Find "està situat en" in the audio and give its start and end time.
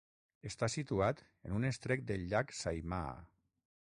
0.49-1.53